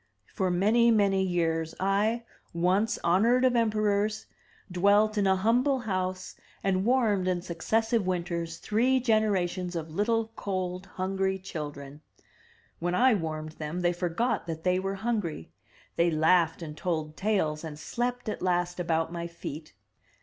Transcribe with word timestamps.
For 0.33 0.49
many, 0.49 0.89
many 0.89 1.21
years 1.21 1.75
I, 1.79 2.23
once 2.55 2.97
honored 3.03 3.45
of 3.45 3.55
emperors, 3.55 4.25
dwelt 4.71 5.15
in 5.15 5.27
a 5.27 5.35
humble 5.35 5.81
house 5.81 6.35
and 6.63 6.83
warmed 6.85 7.27
in 7.27 7.43
successive 7.43 8.07
winters 8.07 8.57
three 8.57 8.99
generations 8.99 9.75
of 9.75 9.91
little, 9.93 10.31
cold, 10.35 10.87
hungry 10.87 11.37
children. 11.37 12.01
When 12.79 12.95
I 12.95 13.13
warmed 13.13 13.51
them 13.61 13.81
they 13.81 13.93
forgot 13.93 14.47
that 14.47 14.63
they 14.63 14.79
were 14.79 14.95
hungry; 14.95 15.51
they 15.97 16.09
laughed 16.09 16.63
and 16.63 16.75
told 16.75 17.15
tales, 17.15 17.63
and 17.63 17.77
slept 17.77 18.27
at 18.27 18.41
last 18.41 18.79
about 18.79 19.11
my 19.13 19.27
feet. 19.27 19.75